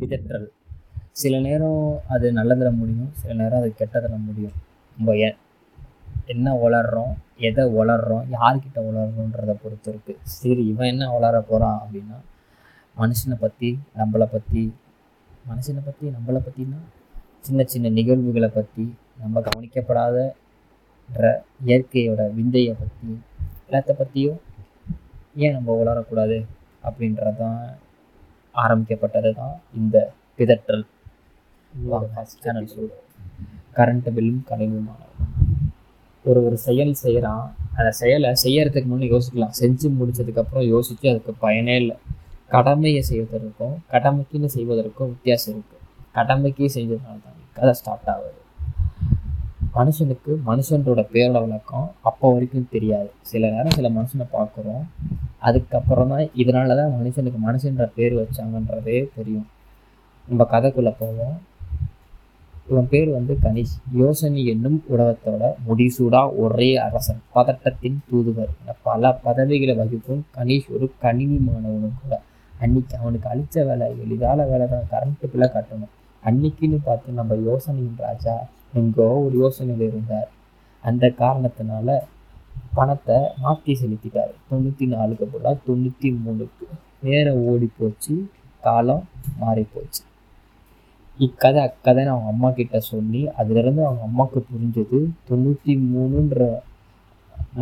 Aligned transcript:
பிதற்றல். 0.00 0.46
சில 1.12 1.34
நேரம் 1.38 1.82
அது 2.14 2.26
நல்லதில் 2.32 2.78
முடியும் 2.80 3.10
சில 3.14 3.30
நேரம் 3.34 3.60
அது 3.60 3.70
கெட்டதில் 3.78 4.24
முடியும். 4.28 4.56
நம்ம 4.96 5.14
எ 5.18 5.28
என்ன 6.26 6.48
வளர்கிறோம் 6.62 7.14
எதை 7.38 7.64
வளர்கிறோம் 7.74 8.24
யார்கிட்ட 8.28 8.78
வளர்கிறோன்றத 8.86 9.52
பொறுத்து 9.62 9.88
இருக்குது 9.92 10.22
சரி 10.34 10.62
இவன் 10.66 10.90
என்ன 10.92 11.04
வளர 11.12 11.40
போகிறான் 11.40 11.78
அப்படின்னா 11.82 12.18
மனுஷனை 12.96 13.36
பற்றி 13.36 13.70
நம்மளை 13.96 14.26
பற்றி 14.26 14.62
மனுஷனை 15.48 15.82
பற்றி 15.84 16.06
நம்மளை 16.08 16.40
பற்றினா 16.40 16.78
சின்ன 17.40 17.64
சின்ன 17.64 17.88
நிகழ்வுகளை 17.90 18.50
பற்றி 18.50 18.84
நம்ம 19.18 19.40
கவனிக்கப்படாத 19.40 20.16
இயற்கையோட 21.60 22.22
விந்தையை 22.34 22.72
பற்றி 22.74 23.10
எல்லாத்த 23.66 23.92
பற்றியும் 23.92 24.40
ஏன் 25.36 25.56
நம்ம 25.56 25.76
வளரக்கூடாது 25.76 26.38
அப்படின்றது 26.84 27.38
தான் 27.38 27.60
ஆரம்பிக்கப்பட்டது 28.62 29.30
தான் 29.40 29.56
இந்த 29.80 29.96
பிதற்றல். 30.38 30.84
கரண்ட் 33.78 34.08
பில்லும் 34.16 34.44
கழிவுமான 34.50 35.00
ஒரு 36.24 36.40
ஒரு 36.46 36.56
செயல் 36.66 36.92
செய்கிறான் 37.02 37.44
அந்த 37.78 37.90
செயலை 38.00 38.30
செய்யறதுக்கு 38.44 38.88
முன்னே 38.92 39.08
யோசிக்கலாம். 39.14 39.54
செஞ்சு 39.60 39.86
முடிச்சதுக்கப்புறம் 39.98 40.66
யோசித்து 40.74 41.06
அதுக்கு 41.12 41.32
பயனே 41.44 41.74
இல்லை. 41.82 41.96
கடமையை 42.54 43.02
செய்வதற்கும் 43.10 43.76
கடமைக்குன்னு 43.92 44.48
செய்வதற்கும் 44.56 45.10
வித்தியாசம் 45.12 45.52
இருக்குது 45.54 45.84
கடமைக்கு 46.16 46.66
செஞ்சதுனால 46.76 47.16
தான் 47.26 47.38
கதை 47.58 47.72
ஸ்டார்ட் 47.80 48.10
ஆகுது. 48.14 48.40
மனுஷனுக்கு 49.78 50.32
மனுஷன்றோட 50.48 51.00
பேரோட 51.14 51.38
விளக்கம் 51.46 51.88
அப்போ 52.08 52.26
வரைக்கும் 52.34 52.70
தெரியாது. 52.74 53.10
சில 53.30 53.50
நேரம் 53.54 53.76
சில 53.78 53.88
மனுஷனை 53.96 54.26
பார்க்குறோம். 54.36 54.84
அதுக்கப்புறம் 55.48 56.12
தான் 56.12 56.26
இதனால 56.42 56.76
தான் 56.80 56.94
மனுஷனுக்கு 56.98 57.40
மனுஷன்ற 57.48 57.84
பேர் 57.96 58.14
வச்சாங்கன்றதே 58.20 58.98
தெரியும். 59.16 59.46
நம்ம 60.28 60.46
கதைக்குள்ளே 60.52 60.92
போவோம். 61.02 61.36
இவன் 62.70 62.88
பேர் 62.92 63.10
வந்து 63.16 63.32
கணேஷ். 63.42 63.74
யோசனி 64.00 64.40
என்னும் 64.52 64.78
உலகத்தோட 64.92 65.50
முடிசூடா 65.66 66.22
ஒரே 66.44 66.70
அரசன். 66.86 67.20
பதட்டத்தின் 67.34 67.98
தூதுவர். 68.10 68.52
பல 68.88 69.12
பதவிகளை 69.26 69.74
வகிக்கும் 69.80 70.24
கணேஷ் 70.36 70.66
ஒரு 70.76 70.88
கணினி 71.04 71.38
மாணவனும் 71.48 71.98
கூட. 72.00 72.16
அன்னைக்கு 72.64 72.96
அவனுக்கு 73.02 73.28
அழிச்ச 73.34 73.64
வேலை 73.68 73.86
எளிதான 74.04 74.46
வேலை 74.50 74.66
தான். 74.72 74.88
கரண்ட்டு 74.94 75.48
கட்டணும். 75.56 75.92
அன்னைக்குன்னு 76.22 76.78
பார்த்து 76.88 77.18
நம்ம 77.20 77.34
யோசனையின் 77.48 78.02
ராஜா 78.06 78.34
எங்கோ 78.80 79.08
ஒரு 79.26 79.36
யோசனையில் 79.44 79.86
இருந்தார். 79.90 80.28
அந்த 80.84 81.06
காரணத்தினால 81.22 81.88
பணத்தை 82.76 83.16
மாற்றி 83.44 83.72
செலுத்திட்டார். 83.80 84.32
தொண்ணூற்றி 84.50 84.86
நாலுக்கு 84.94 85.26
போல 85.26 85.54
தொண்ணூற்றி 85.66 86.08
மூணுக்கு 86.24 86.66
நேரம் 87.06 87.40
ஓடி 87.50 87.68
போச்சு 87.78 88.14
காலம் 88.62 89.04
மாறி 89.42 89.64
போச்சு. 89.74 90.02
இக்கதை 91.18 91.60
அக்கதைன்னு 91.68 92.12
அவங்க 92.14 92.30
அம்மா 92.34 92.48
கிட்ட 92.56 92.78
சொல்லி 92.92 93.20
அதுலேருந்து 93.40 93.82
அவங்க 93.88 94.02
அம்மாவுக்கு 94.08 94.40
புரிஞ்சது 94.50 94.98
தொண்ணூற்றி 95.28 95.74
மூணுன்ற 95.92 96.48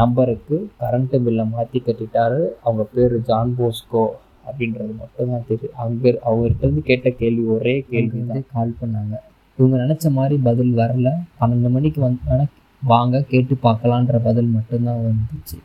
நம்பருக்கு 0.00 0.56
கரண்ட்டு 0.80 1.18
பில்லை 1.24 1.44
மாற்றி 1.52 1.78
கட்டிட்டாரு 1.80 2.40
அவங்க 2.64 2.84
பேர் 2.94 3.14
ஜான் 3.28 3.52
போஸ்கோ 3.58 4.04
அப்படின்றது 4.46 4.92
மட்டும்தான் 5.02 5.46
தெரியும் 5.50 5.78
அவங்க 5.82 6.14
அவர்கிட்ட 6.30 6.82
கேட்ட 6.88 7.10
கேள்வி 7.20 7.44
ஒரே 7.56 7.74
கேள்வி 7.92 8.18
வந்து 8.22 8.40
கால் 8.54 8.78
பண்ணாங்க. 8.80 9.14
இவங்க 9.58 9.76
நினச்ச 9.84 10.06
மாதிரி 10.18 10.36
பதில் 10.48 10.72
வரல. 10.80 11.08
பன்னெண்டு 11.40 11.70
மணிக்கு 11.76 12.00
வந்து 12.00 12.46
வாங்க 12.90 13.20
கேட்டு 13.30 13.54
பார்க்கலான்ற 13.62 14.16
பதில் 14.26 14.50
மட்டும்தான் 14.56 15.04
வந்துச்சு. 15.06 15.58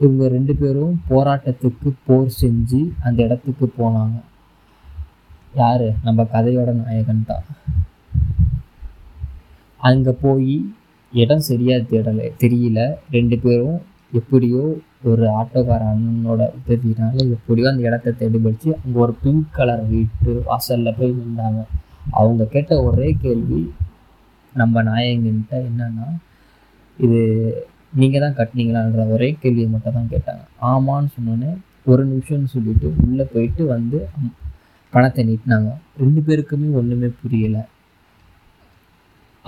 இவங்க 0.00 0.24
ரெண்டு 0.28 0.54
பேரும் 0.56 0.94
போராட்டத்துக்கு 1.08 1.88
போர் 2.06 2.36
செஞ்சு 2.40 2.80
அந்த 3.06 3.18
இடத்துக்கு 3.26 3.66
போனாங்க. 3.78 4.16
யார்? 5.54 5.86
நம்ம 6.06 6.26
கதையோட 6.34 6.70
நாயகன் 6.82 7.28
தான். 7.30 7.46
அங்கே 9.80 10.12
போய் 10.24 10.54
இடம் 11.12 11.46
சரியாக 11.48 11.86
தேடலை 11.90 12.28
தெரியல. 12.42 12.78
ரெண்டு 13.16 13.38
பேரும் 13.38 13.78
எப்படியோ 14.12 14.62
ஒரு 15.08 15.24
ஆட்டோக்கார 15.40 15.82
அண்ணனோட 15.94 16.42
உதவினால 16.58 17.16
எப்படியோ 17.36 17.66
அந்த 17.70 17.82
இடத்த 17.88 18.14
தேடிபடிச்சு 18.20 18.70
அங்கே 18.82 18.98
ஒரு 19.04 19.14
பிங்க் 19.24 19.50
கலர் 19.58 19.84
வீட்டு 19.94 20.32
வாசலில் 20.48 20.96
போய் 20.98 21.18
நின்றாங்க. 21.18 21.60
அவங்க 22.20 22.44
கேட்ட 22.54 22.82
ஒரே 22.82 23.08
கேள்வி 23.24 23.60
நம்ம 24.54 24.82
நாயகன்கிட்ட 24.82 25.56
என்னன்னா 25.68 26.06
இது 27.04 27.20
நீங்கள் 28.00 28.22
தான் 28.24 28.36
கட்டினீங்களான்ற 28.38 29.02
ஒரே 29.14 29.28
கேள்வியை 29.42 29.68
மட்டும் 29.74 29.96
தான் 29.98 30.10
கேட்டாங்க. 30.14 30.42
ஆமான்னு 30.70 31.10
சொன்னோன்னே 31.16 31.50
ஒரு 31.90 32.02
நிமிஷம்னு 32.10 32.50
சொல்லிட்டு 32.54 32.86
உள்ளே 33.04 33.24
போயிட்டு 33.34 33.62
வந்து 33.74 33.98
பணத்தை 34.92 35.22
நீட்டினாங்க. 35.28 35.70
ரெண்டு 36.02 36.20
பேருக்குமே 36.26 36.68
ஒன்றுமே 36.80 37.08
புரியலை. 37.20 37.62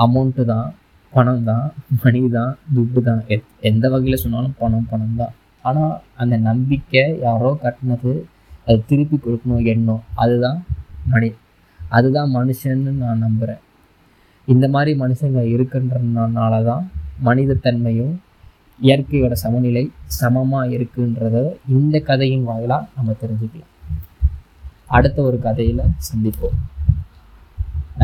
அமௌண்ட்டு 0.04 0.44
தான் 0.52 0.68
பணம் 1.12 1.46
தான் 1.50 1.66
மணி 2.02 2.20
தான் 2.36 2.52
துட்டு 2.74 3.00
தான். 3.08 3.22
எத் 3.34 3.48
எந்த 3.70 3.84
வகையில் 3.92 4.22
சொன்னாலும் 4.24 4.56
பணம் 4.62 4.88
பணம் 4.92 5.18
தான். 5.22 5.34
ஆனால் 5.64 5.94
அந்த 6.22 6.34
நம்பிக்கை 6.48 7.04
யாரோ 7.26 7.50
கட்டினது 7.64 8.12
அது 8.66 8.78
திருப்பி 8.90 9.16
கொடுக்கணும் 9.16 9.66
எண்ணம். 9.72 10.02
அதுதான் 10.22 10.60
மணி 11.12 11.28
அதுதான் 11.80 12.30
மனுஷன்னு 12.38 12.92
நான் 13.02 13.24
நம்புகிறேன் 13.26 13.62
இந்த 14.48 14.66
மாதிரி 14.74 14.92
மனுஷங்க 15.02 15.40
இருக்குன்றனால 15.54 16.54
தான் 16.70 16.84
மனிதத்தன்மையும் 17.24 18.14
இயற்கையோட 18.82 19.32
சமநிலை 19.32 19.90
சமமாக 20.06 20.66
இருக்குன்றத 20.66 21.56
இந்த 21.68 21.98
கதையின் 22.00 22.44
வாயிலாக 22.44 22.86
நம்ம 22.96 23.14
தெரிஞ்சுக்கலாம். 23.22 23.72
அடுத்த 24.86 25.22
ஒரு 25.22 25.38
கதையில் 25.38 25.78
சந்திப்போம். 25.78 26.58